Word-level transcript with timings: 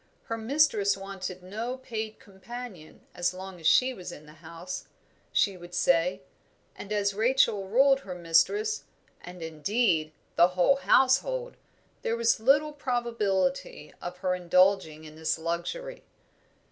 Her 0.23 0.37
mistress 0.39 0.97
wanted 0.97 1.43
no 1.43 1.77
paid 1.77 2.17
companion 2.19 3.01
as 3.13 3.35
long 3.35 3.59
as 3.59 3.67
she 3.67 3.93
was 3.93 4.11
in 4.11 4.25
the 4.25 4.33
house, 4.41 4.85
she 5.31 5.55
would 5.55 5.75
say; 5.75 6.23
and 6.75 6.91
as 6.91 7.13
Rachel 7.13 7.67
ruled 7.67 7.99
her 7.99 8.15
mistress 8.15 8.85
and, 9.23 9.43
indeed, 9.43 10.11
the 10.37 10.47
whole 10.57 10.77
household, 10.77 11.55
there 12.01 12.17
was 12.17 12.39
little 12.39 12.73
probability 12.73 13.93
of 14.01 14.17
her 14.25 14.33
indulging 14.33 15.03
in 15.03 15.15
this 15.15 15.37
luxury. 15.37 16.03